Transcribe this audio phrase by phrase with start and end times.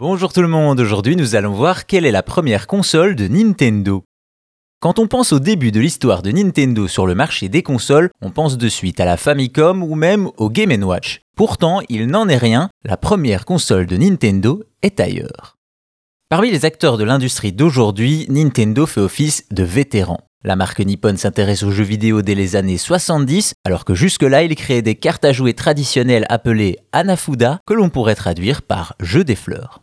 [0.00, 4.02] Bonjour tout le monde, aujourd'hui nous allons voir quelle est la première console de Nintendo.
[4.80, 8.30] Quand on pense au début de l'histoire de Nintendo sur le marché des consoles, on
[8.30, 11.20] pense de suite à la Famicom ou même au Game Watch.
[11.36, 15.56] Pourtant, il n'en est rien, la première console de Nintendo est ailleurs.
[16.30, 20.20] Parmi les acteurs de l'industrie d'aujourd'hui, Nintendo fait office de vétéran.
[20.44, 24.54] La marque Nippon s'intéresse aux jeux vidéo dès les années 70, alors que jusque-là, il
[24.54, 29.36] créait des cartes à jouer traditionnelles appelées Anafuda, que l'on pourrait traduire par jeu des
[29.36, 29.82] fleurs.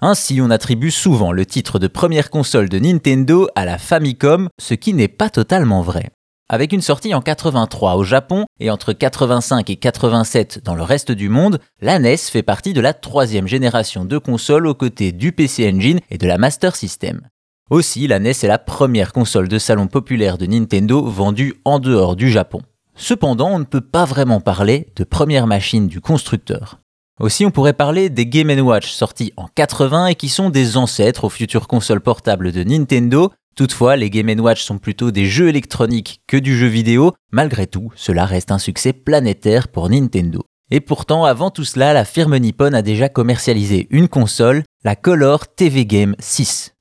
[0.00, 4.74] Ainsi, on attribue souvent le titre de première console de Nintendo à la Famicom, ce
[4.74, 6.10] qui n'est pas totalement vrai.
[6.48, 11.10] Avec une sortie en 83 au Japon et entre 85 et 87 dans le reste
[11.10, 15.32] du monde, la NES fait partie de la troisième génération de consoles aux côtés du
[15.32, 17.22] PC Engine et de la Master System.
[17.68, 22.14] Aussi, la NES est la première console de salon populaire de Nintendo vendue en dehors
[22.14, 22.62] du Japon.
[22.94, 26.78] Cependant, on ne peut pas vraiment parler de première machine du constructeur.
[27.20, 31.24] Aussi, on pourrait parler des Game Watch sortis en 80 et qui sont des ancêtres
[31.24, 33.32] aux futures consoles portables de Nintendo.
[33.56, 37.12] Toutefois, les Game Watch sont plutôt des jeux électroniques que du jeu vidéo.
[37.32, 40.44] Malgré tout, cela reste un succès planétaire pour Nintendo.
[40.70, 45.48] Et pourtant, avant tout cela, la firme Nippon a déjà commercialisé une console, la Color
[45.48, 46.74] TV Game 6.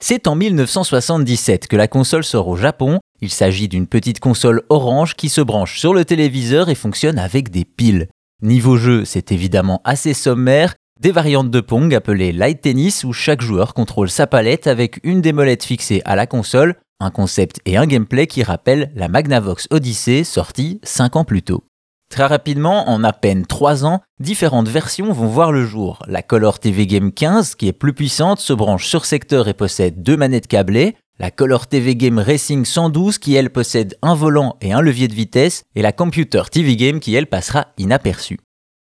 [0.00, 3.00] C'est en 1977 que la console sort au Japon.
[3.20, 7.50] Il s'agit d'une petite console orange qui se branche sur le téléviseur et fonctionne avec
[7.50, 8.08] des piles.
[8.42, 13.40] Niveau jeu, c'est évidemment assez sommaire, des variantes de Pong appelées Light Tennis où chaque
[13.40, 17.78] joueur contrôle sa palette avec une des molettes fixées à la console, un concept et
[17.78, 21.64] un gameplay qui rappellent la Magnavox Odyssey sortie 5 ans plus tôt.
[22.10, 26.02] Très rapidement, en à peine 3 ans, différentes versions vont voir le jour.
[26.06, 30.02] La Color TV Game 15, qui est plus puissante, se branche sur secteur et possède
[30.02, 34.72] deux manettes câblées la Color TV Game Racing 112 qui elle possède un volant et
[34.72, 38.38] un levier de vitesse, et la Computer TV Game qui elle passera inaperçue.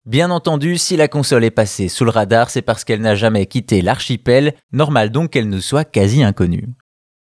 [0.05, 3.45] Bien entendu, si la console est passée sous le radar, c'est parce qu'elle n'a jamais
[3.45, 6.69] quitté l'archipel, normal donc qu'elle nous soit quasi inconnue.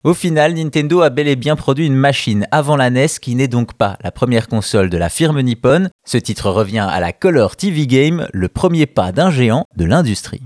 [0.04, 3.48] Au final, Nintendo a bel et bien produit une machine avant la NES qui n'est
[3.48, 5.88] donc pas la première console de la firme Nippon.
[6.06, 10.42] Ce titre revient à la Color TV Game, le premier pas d'un géant de l'industrie.